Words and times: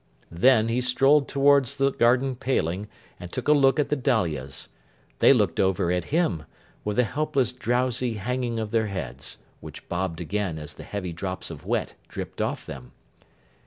Then, 0.33 0.67
he 0.67 0.81
strolled 0.81 1.27
towards 1.27 1.77
the 1.77 1.91
garden 1.91 2.35
paling, 2.35 2.87
and 3.19 3.31
took 3.31 3.47
a 3.47 3.51
look 3.53 3.79
at 3.79 3.89
the 3.89 3.95
dahlias. 3.95 4.67
They 5.19 5.31
looked 5.31 5.59
over 5.59 5.91
at 5.91 6.05
him, 6.05 6.45
with 6.83 6.97
a 6.97 7.03
helpless 7.03 7.53
drowsy 7.53 8.15
hanging 8.15 8.57
of 8.57 8.71
their 8.71 8.87
heads: 8.87 9.37
which 9.59 9.87
bobbed 9.89 10.19
again, 10.19 10.57
as 10.57 10.73
the 10.73 10.83
heavy 10.83 11.13
drops 11.13 11.51
of 11.51 11.67
wet 11.67 11.93
dripped 12.09 12.41
off 12.41 12.65
them. 12.65 12.93